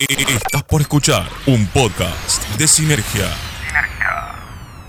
[0.00, 3.30] Estás por escuchar un podcast de Sinergia.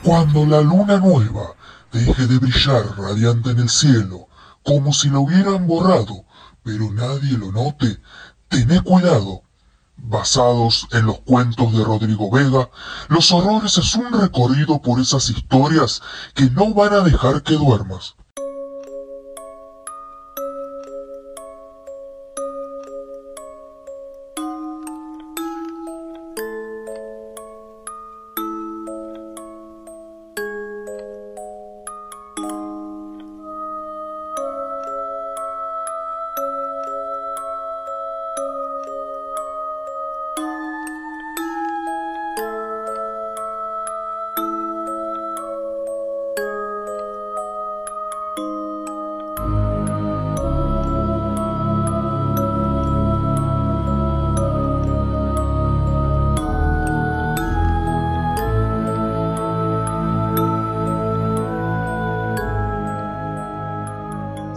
[0.03, 1.53] Cuando la luna nueva
[1.91, 4.27] deje de brillar radiante en el cielo,
[4.63, 6.25] como si la hubieran borrado,
[6.63, 7.99] pero nadie lo note,
[8.47, 9.43] tené cuidado.
[9.95, 12.69] Basados en los cuentos de Rodrigo Vega,
[13.07, 16.01] Los Horrores es un recorrido por esas historias
[16.33, 18.15] que no van a dejar que duermas.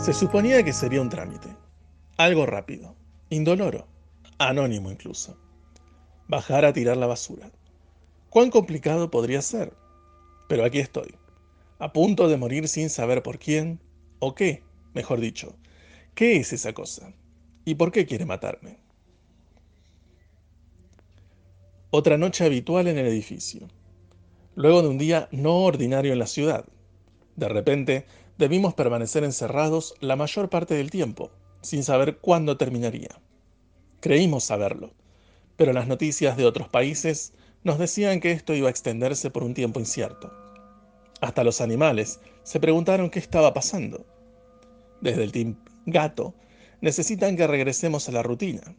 [0.09, 1.55] Se suponía que sería un trámite.
[2.17, 2.97] Algo rápido,
[3.29, 3.87] indoloro,
[4.39, 5.37] anónimo incluso.
[6.29, 7.53] Bajar a tirar la basura.
[8.31, 9.75] ¿Cuán complicado podría ser?
[10.49, 11.15] Pero aquí estoy,
[11.79, 13.81] a punto de morir sin saber por quién,
[14.19, 14.63] o qué,
[14.95, 15.55] mejor dicho.
[16.15, 17.13] ¿Qué es esa cosa?
[17.67, 18.79] ¿Y por qué quiere matarme?
[21.91, 23.69] Otra noche habitual en el edificio.
[24.55, 26.65] Luego de un día no ordinario en la ciudad.
[27.37, 28.07] De repente,
[28.39, 33.21] debimos permanecer encerrados la mayor parte del tiempo, sin saber cuándo terminaría.
[34.01, 34.93] Creímos saberlo,
[35.57, 37.33] pero las noticias de otros países
[37.65, 40.33] nos decían que esto iba a extenderse por un tiempo incierto.
[41.21, 44.07] Hasta los animales se preguntaron qué estaba pasando.
[45.01, 46.35] Desde el team gato
[46.81, 48.77] necesitan que regresemos a la rutina.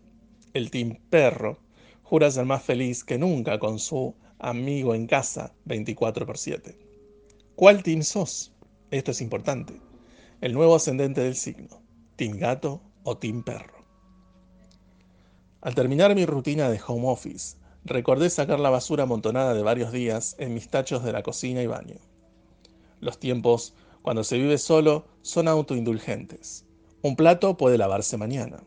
[0.53, 1.59] El team perro
[2.03, 6.77] jura ser más feliz que nunca con su amigo en casa 24 por 7.
[7.55, 8.53] ¿Cuál team sos?
[8.91, 9.79] Esto es importante.
[10.41, 11.83] El nuevo ascendente del signo,
[12.15, 13.85] Team Gato o Team Perro.
[15.61, 20.35] Al terminar mi rutina de home office, recordé sacar la basura amontonada de varios días
[20.39, 21.97] en mis tachos de la cocina y baño.
[22.99, 26.65] Los tiempos, cuando se vive solo, son autoindulgentes.
[27.03, 28.63] Un plato puede lavarse mañana.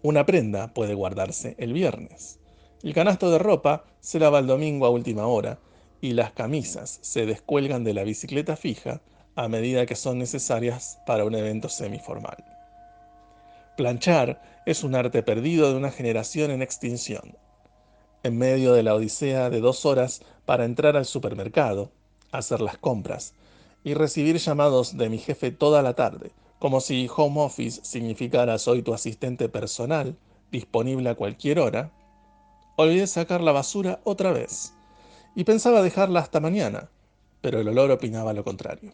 [0.00, 2.38] Una prenda puede guardarse el viernes.
[2.82, 5.58] El canasto de ropa se lava el domingo a última hora
[6.00, 9.02] y las camisas se descuelgan de la bicicleta fija
[9.36, 12.42] a medida que son necesarias para un evento semiformal.
[13.76, 17.36] Planchar es un arte perdido de una generación en extinción.
[18.22, 21.92] En medio de la odisea de dos horas para entrar al supermercado,
[22.32, 23.34] hacer las compras
[23.84, 28.80] y recibir llamados de mi jefe toda la tarde, como si home office significara soy
[28.80, 30.16] tu asistente personal,
[30.50, 31.92] disponible a cualquier hora,
[32.76, 34.72] olvidé sacar la basura otra vez
[35.34, 36.88] y pensaba dejarla hasta mañana,
[37.42, 38.92] pero el olor opinaba lo contrario.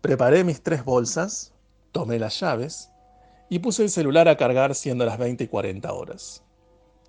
[0.00, 1.52] Preparé mis tres bolsas,
[1.92, 2.90] tomé las llaves
[3.50, 6.42] y puse el celular a cargar siendo las 20 y 40 horas.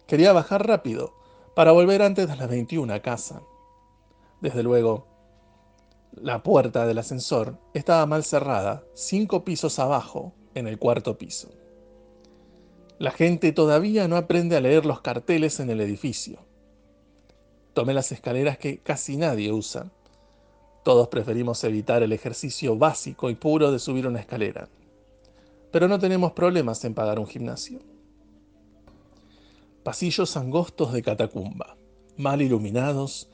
[0.07, 1.13] Quería bajar rápido
[1.56, 3.41] para volver antes de las 21 a casa.
[4.41, 5.07] Desde luego,
[6.12, 11.50] la puerta del ascensor estaba mal cerrada, cinco pisos abajo, en el cuarto piso.
[13.00, 16.40] La gente todavía no aprende a leer los carteles en el edificio.
[17.73, 19.91] Tomé las escaleras que casi nadie usa
[20.84, 24.68] todos preferimos evitar el ejercicio básico y puro de subir una escalera.
[25.72, 27.80] Pero no tenemos problemas en pagar un gimnasio.
[29.84, 31.78] Pasillos angostos de catacumba,
[32.18, 33.30] mal iluminados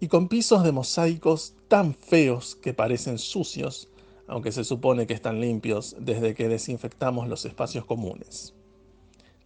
[0.00, 3.88] y con pisos de mosaicos tan feos que parecen sucios,
[4.26, 8.54] aunque se supone que están limpios desde que desinfectamos los espacios comunes.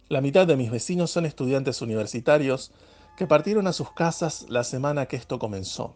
[0.07, 2.71] La mitad de mis vecinos son estudiantes universitarios
[3.17, 5.95] que partieron a sus casas la semana que esto comenzó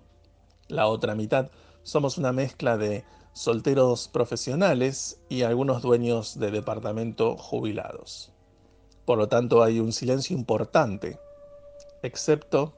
[0.68, 1.50] la otra mitad
[1.84, 3.04] somos una mezcla de
[3.34, 8.32] solteros profesionales y algunos dueños de departamento jubilados.
[9.06, 11.20] Por lo tanto, hay un silencio importante,
[12.02, 12.74] excepto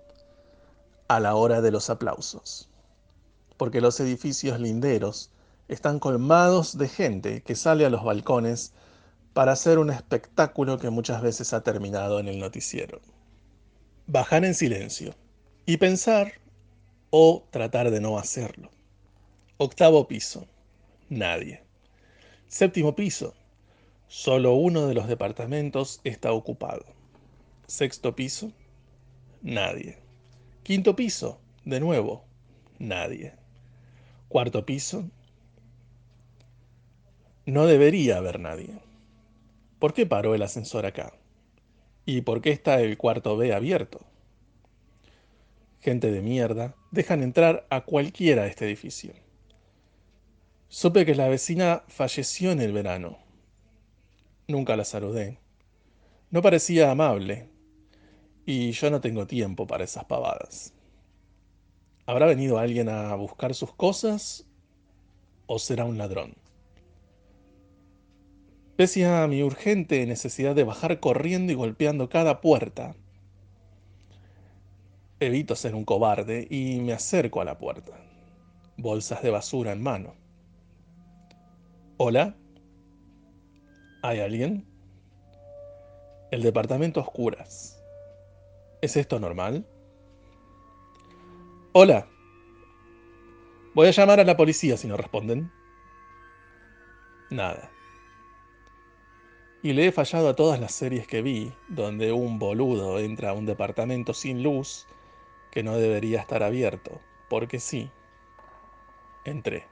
[1.08, 2.70] a la hora de los aplausos,
[3.56, 5.32] porque los edificios linderos
[5.68, 8.74] están colmados de gente que sale a los balcones
[9.34, 13.00] para hacer un espectáculo que muchas veces ha terminado en el noticiero.
[14.08, 15.14] Bajar en silencio
[15.66, 16.34] y pensar
[17.10, 18.70] o tratar de no hacerlo.
[19.58, 20.48] Octavo piso,
[21.10, 21.64] nadie.
[22.48, 23.34] Séptimo piso,
[24.08, 26.86] solo uno de los departamentos está ocupado.
[27.68, 28.52] Sexto piso,
[29.42, 29.98] nadie.
[30.64, 32.24] Quinto piso, de nuevo,
[32.80, 33.34] nadie.
[34.30, 35.10] Cuarto piso,
[37.46, 38.70] no debería haber nadie.
[39.80, 41.14] ¿Por qué paró el ascensor acá?
[42.06, 44.00] ¿Y por qué está el cuarto B abierto?
[45.82, 49.14] Gente de mierda, dejan entrar a cualquiera de este edificio.
[50.70, 53.18] Supe que la vecina falleció en el verano.
[54.48, 55.40] Nunca la saludé.
[56.30, 57.50] No parecía amable.
[58.46, 60.74] Y yo no tengo tiempo para esas pavadas.
[62.06, 64.46] ¿Habrá venido alguien a buscar sus cosas
[65.46, 66.36] o será un ladrón?
[68.78, 72.96] Pese a mi urgente necesidad de bajar corriendo y golpeando cada puerta,
[75.20, 77.94] evito ser un cobarde y me acerco a la puerta,
[78.78, 80.14] bolsas de basura en mano.
[81.98, 82.36] ¿Hola?
[84.04, 84.68] ¿Hay alguien?
[86.30, 87.82] El departamento oscuras.
[88.82, 89.66] ¿Es esto normal?
[91.74, 92.08] Hola.
[93.74, 95.52] Voy a llamar a la policía si no responden.
[97.32, 97.72] Nada.
[99.64, 103.34] Y le he fallado a todas las series que vi, donde un boludo entra a
[103.34, 104.88] un departamento sin luz
[105.52, 107.00] que no debería estar abierto,
[107.30, 107.92] porque sí.
[109.26, 109.66] Entré.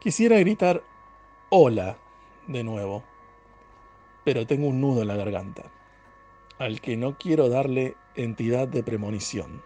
[0.00, 0.82] Quisiera gritar
[1.50, 1.98] hola
[2.46, 3.04] de nuevo,
[4.24, 5.70] pero tengo un nudo en la garganta,
[6.58, 9.62] al que no quiero darle entidad de premonición.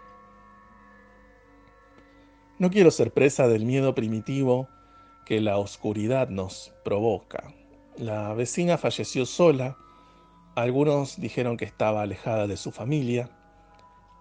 [2.59, 4.69] No quiero ser presa del miedo primitivo
[5.25, 7.53] que la oscuridad nos provoca.
[7.97, 9.77] La vecina falleció sola,
[10.55, 13.29] algunos dijeron que estaba alejada de su familia,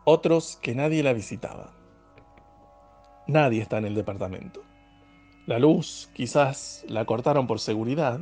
[0.05, 1.71] otros que nadie la visitaba.
[3.27, 4.61] Nadie está en el departamento.
[5.45, 8.21] La luz quizás la cortaron por seguridad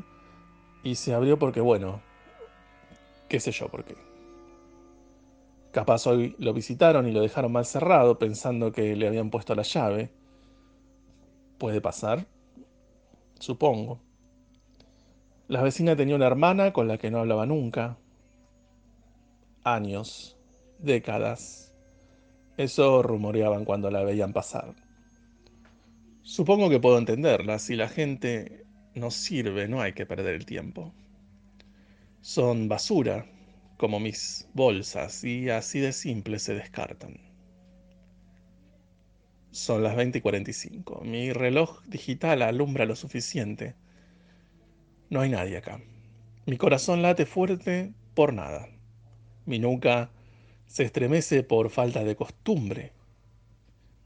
[0.84, 2.02] y se abrió porque, bueno,
[3.30, 3.96] qué sé yo por qué.
[5.72, 9.64] Capaz hoy lo visitaron y lo dejaron mal cerrado pensando que le habían puesto la
[9.64, 10.12] llave.
[11.58, 12.28] Puede pasar,
[13.40, 14.02] supongo.
[15.52, 17.98] La vecina tenía una hermana con la que no hablaba nunca.
[19.66, 20.38] Años,
[20.80, 21.76] décadas.
[22.56, 24.74] Eso rumoreaban cuando la veían pasar.
[26.22, 27.60] Supongo que puedo entenderla.
[27.60, 28.64] Si la gente
[28.96, 30.94] no sirve, no hay que perder el tiempo.
[32.22, 33.26] Son basura,
[33.76, 37.20] como mis bolsas, y así de simple se descartan.
[39.52, 41.02] Son las 20 y 45.
[41.04, 43.76] Mi reloj digital alumbra lo suficiente.
[45.12, 45.82] No hay nadie acá.
[46.46, 48.70] Mi corazón late fuerte por nada.
[49.46, 50.10] Mi nuca
[50.68, 52.94] se estremece por falta de costumbre.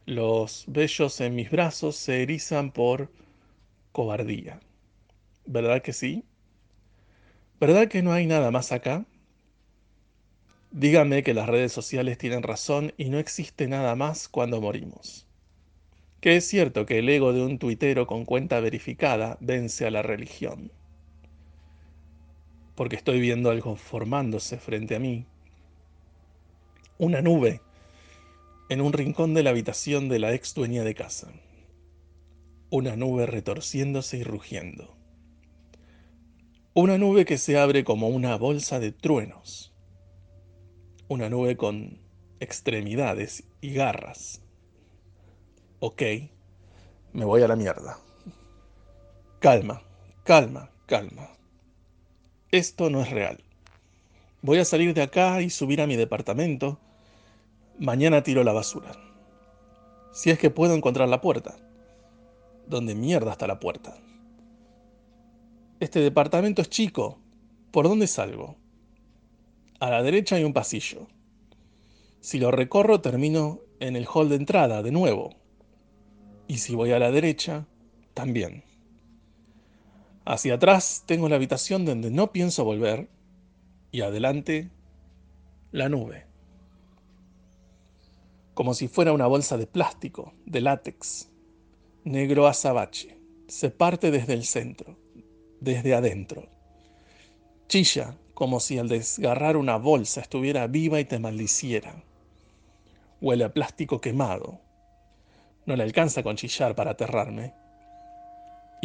[0.07, 3.11] Los vellos en mis brazos se erizan por
[3.91, 4.59] cobardía.
[5.45, 6.23] ¿Verdad que sí?
[7.59, 9.05] ¿Verdad que no hay nada más acá?
[10.71, 15.27] Dígame que las redes sociales tienen razón y no existe nada más cuando morimos.
[16.19, 20.01] Que es cierto que el ego de un tuitero con cuenta verificada vence a la
[20.01, 20.71] religión.
[22.75, 25.25] Porque estoy viendo algo formándose frente a mí.
[26.98, 27.62] Una nube
[28.69, 31.31] en un rincón de la habitación de la ex dueña de casa.
[32.69, 34.95] Una nube retorciéndose y rugiendo.
[36.74, 39.74] Una nube que se abre como una bolsa de truenos.
[41.07, 42.00] Una nube con
[42.39, 44.42] extremidades y garras.
[45.80, 46.01] Ok,
[47.13, 48.00] me voy a la mierda.
[49.39, 49.83] Calma,
[50.24, 51.30] calma, calma.
[52.51, 53.44] Esto no es real.
[54.42, 56.79] Voy a salir de acá y subir a mi departamento
[57.77, 58.93] Mañana tiro la basura.
[60.13, 61.58] Si es que puedo encontrar la puerta.
[62.67, 63.98] ¿Dónde mierda está la puerta?
[65.81, 67.19] Este departamento es chico.
[67.72, 68.55] ¿Por dónde salgo?
[69.81, 71.08] A la derecha hay un pasillo.
[72.22, 75.36] Si lo recorro termino en el hall de entrada de nuevo.
[76.48, 77.67] Y si voy a la derecha,
[78.13, 78.63] también.
[80.25, 83.08] Hacia atrás tengo la habitación donde no pienso volver.
[83.91, 84.70] Y adelante,
[85.72, 86.25] la nube
[88.55, 91.29] como si fuera una bolsa de plástico, de látex,
[92.05, 93.20] negro azabache.
[93.48, 94.98] Se parte desde el centro,
[95.60, 96.48] desde adentro.
[97.67, 102.01] Chilla como si al desgarrar una bolsa estuviera viva y te maldiciera.
[103.22, 104.60] Huele a plástico quemado.
[105.65, 107.53] No le alcanza con chillar para aterrarme.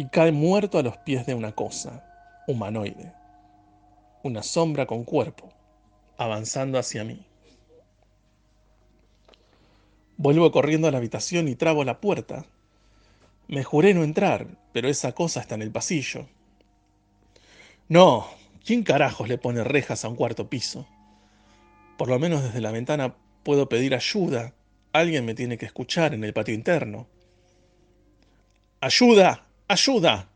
[0.01, 2.03] Y cae muerto a los pies de una cosa,
[2.47, 3.13] humanoide.
[4.23, 5.53] Una sombra con cuerpo,
[6.17, 7.23] avanzando hacia mí.
[10.17, 12.47] Vuelvo corriendo a la habitación y trabo la puerta.
[13.47, 16.25] Me juré no entrar, pero esa cosa está en el pasillo.
[17.87, 18.25] No,
[18.65, 20.87] ¿quién carajos le pone rejas a un cuarto piso?
[21.99, 24.55] Por lo menos desde la ventana puedo pedir ayuda.
[24.93, 27.05] Alguien me tiene que escuchar en el patio interno.
[28.79, 29.50] ¡Ayuda!
[29.71, 30.29] ¡Ayuda!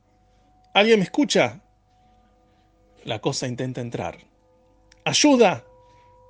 [0.73, 1.59] ¿Alguien me escucha?
[3.03, 4.17] La cosa intenta entrar.
[5.03, 5.65] ¡Ayuda!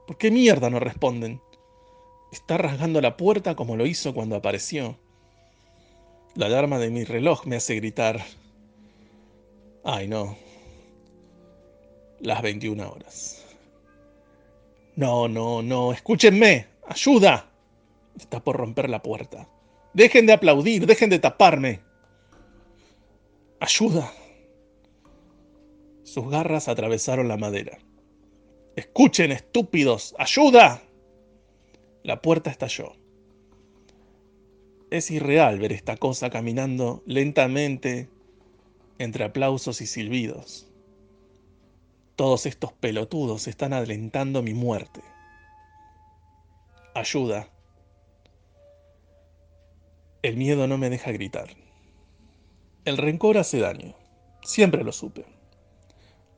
[0.07, 1.39] ¿Por qué mierda no responden?
[2.31, 4.97] Está rasgando la puerta como lo hizo cuando apareció.
[6.33, 8.25] La alarma de mi reloj me hace gritar.
[9.83, 10.35] Ay, no.
[12.21, 13.45] Las 21 horas.
[14.95, 15.93] No, no, no.
[15.93, 16.65] Escúchenme.
[16.88, 17.51] Ayuda.
[18.17, 19.47] Está por romper la puerta.
[19.93, 21.85] Dejen de aplaudir, dejen de taparme.
[23.65, 24.13] Ayuda.
[26.03, 27.79] Sus garras atravesaron la madera.
[28.75, 30.13] Escuchen, estúpidos.
[30.19, 30.84] Ayuda.
[32.03, 32.93] La puerta estalló.
[34.91, 38.07] Es irreal ver esta cosa caminando lentamente
[39.00, 40.72] entre aplausos y silbidos.
[42.15, 45.01] Todos estos pelotudos están alentando mi muerte.
[46.93, 47.50] Ayuda.
[50.22, 51.64] El miedo no me deja gritar.
[52.86, 53.96] El rencor hace daño.
[54.44, 55.25] Siempre lo supe.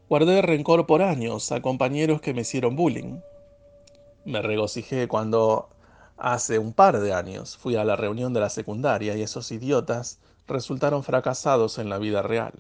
[0.08, 3.20] Guardé rencor por años a compañeros que me hicieron bullying.
[4.24, 5.68] Me regocijé cuando
[6.16, 10.20] hace un par de años fui a la reunión de la secundaria y esos idiotas
[10.48, 12.54] resultaron fracasados en la vida real.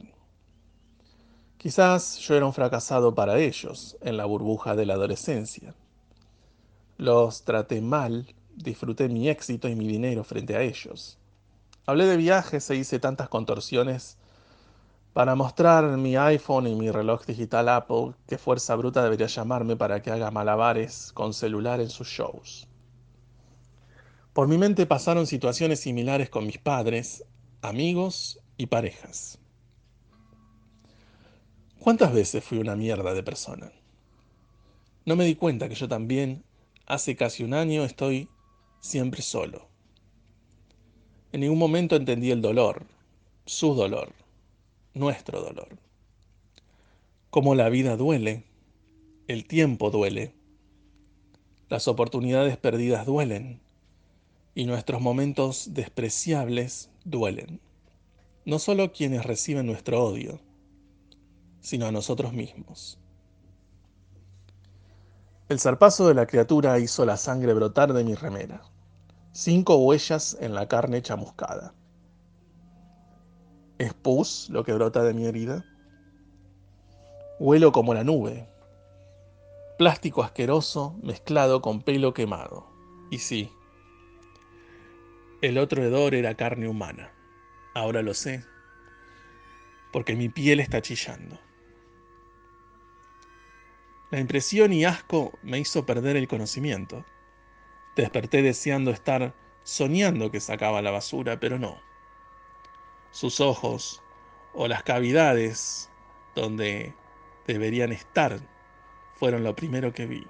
[1.57, 5.73] Quizás yo era un fracasado para ellos en la burbuja de la adolescencia.
[6.97, 11.17] Los traté mal, disfruté mi éxito y mi dinero frente a ellos.
[11.89, 14.17] Hablé de viajes e hice tantas contorsiones
[15.13, 20.01] para mostrar mi iPhone y mi reloj digital Apple qué fuerza bruta debería llamarme para
[20.01, 22.67] que haga malabares con celular en sus shows.
[24.33, 27.23] Por mi mente pasaron situaciones similares con mis padres,
[27.61, 29.39] amigos y parejas.
[31.79, 33.71] ¿Cuántas veces fui una mierda de persona?
[35.05, 36.43] No me di cuenta que yo también,
[36.85, 38.29] hace casi un año, estoy
[38.81, 39.66] siempre solo.
[41.33, 42.85] En ningún momento entendí el dolor,
[43.45, 44.13] su dolor,
[44.93, 45.77] nuestro dolor.
[47.29, 48.45] Cómo la vida duele,
[49.27, 50.33] el tiempo duele,
[51.67, 53.59] las oportunidades perdidas duelen
[54.55, 57.59] y nuestros momentos despreciables duelen.
[58.45, 60.39] No solo quienes reciben nuestro odio,
[61.59, 62.99] sino a nosotros mismos.
[65.49, 68.61] El zarpazo de la criatura hizo la sangre brotar de mi remera
[69.37, 71.75] cinco huellas en la carne chamuscada.
[73.77, 75.63] ¿Es pus lo que brota de mi herida?
[77.39, 78.49] Huelo como la nube.
[79.77, 82.65] Plástico asqueroso mezclado con pelo quemado.
[83.11, 83.51] Y sí,
[85.43, 87.13] el otro hedor era carne humana.
[87.75, 88.43] Ahora lo sé,
[89.93, 91.39] porque mi piel está chillando.
[94.09, 97.05] La impresión y asco me hizo perder el conocimiento.
[97.97, 101.81] Desperté deseando estar soñando que sacaba la basura, pero no.
[103.09, 104.03] Sus ojos,
[104.53, 105.89] o las cavidades
[106.35, 106.93] donde
[107.47, 108.39] deberían estar,
[109.15, 110.27] fueron lo primero que vi.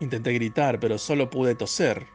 [0.00, 2.08] Intenté gritar, pero solo pude toser.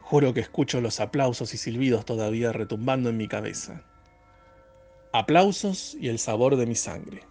[0.00, 3.84] Juro que escucho los aplausos y silbidos todavía retumbando en mi cabeza.
[5.12, 7.22] Aplausos y el sabor de mi sangre.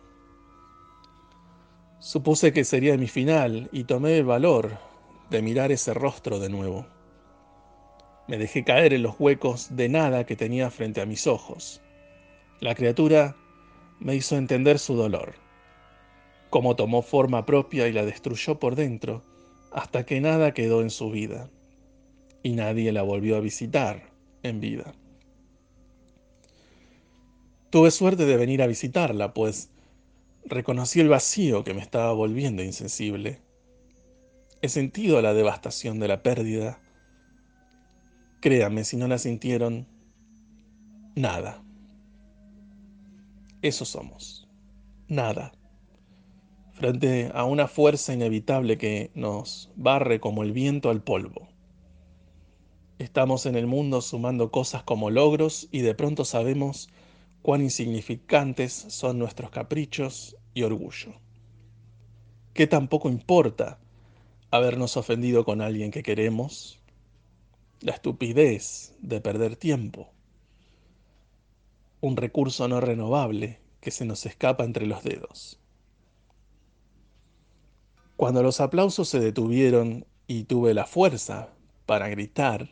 [2.00, 4.87] Supuse que sería mi final y tomé el valor
[5.30, 6.86] de mirar ese rostro de nuevo.
[8.28, 11.82] Me dejé caer en los huecos de nada que tenía frente a mis ojos.
[12.60, 13.36] La criatura
[14.00, 15.36] me hizo entender su dolor,
[16.50, 19.24] cómo tomó forma propia y la destruyó por dentro
[19.72, 21.50] hasta que nada quedó en su vida,
[22.42, 24.12] y nadie la volvió a visitar
[24.44, 24.94] en vida.
[27.70, 29.70] Tuve suerte de venir a visitarla, pues
[30.46, 33.42] reconocí el vacío que me estaba volviendo insensible
[34.62, 36.82] He sentido la devastación de la pérdida.
[38.42, 39.88] Créame, si no la sintieron,
[41.16, 41.64] nada.
[43.62, 44.48] Eso somos.
[45.08, 45.52] Nada.
[46.74, 51.48] Frente a una fuerza inevitable que nos barre como el viento al polvo.
[52.98, 56.90] Estamos en el mundo sumando cosas como logros y de pronto sabemos
[57.44, 61.14] cuán insignificantes son nuestros caprichos y orgullo.
[62.54, 63.80] Que tampoco importa
[64.52, 66.80] habernos ofendido con alguien que queremos,
[67.82, 70.10] la estupidez de perder tiempo,
[72.02, 75.60] un recurso no renovable que se nos escapa entre los dedos.
[78.16, 81.50] Cuando los aplausos se detuvieron y tuve la fuerza
[81.86, 82.70] para gritar,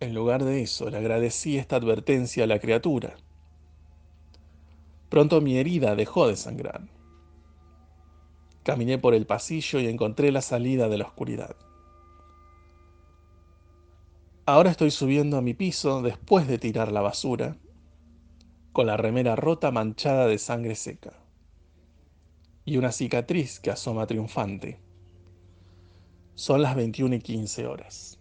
[0.00, 3.16] en lugar de eso le agradecí esta advertencia a la criatura.
[5.08, 6.95] Pronto mi herida dejó de sangrar.
[8.66, 11.54] Caminé por el pasillo y encontré la salida de la oscuridad.
[14.44, 17.56] Ahora estoy subiendo a mi piso después de tirar la basura,
[18.72, 21.12] con la remera rota manchada de sangre seca,
[22.64, 24.80] y una cicatriz que asoma triunfante.
[26.34, 28.15] Son las 21 y 15 horas.